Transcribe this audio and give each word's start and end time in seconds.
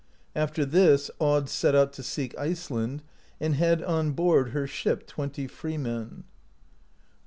After 0.35 0.65
this 0.65 1.11
Aud 1.19 1.47
set 1.47 1.75
out 1.75 1.93
to 1.93 2.01
seek 2.01 2.35
Iceland, 2.35 3.03
and 3.39 3.53
had 3.53 3.83
on 3.83 4.13
board 4.13 4.49
her 4.49 4.65
ship 4.65 5.05
twenty 5.05 5.45
freemen 5.45 6.23
(13). 6.23 6.23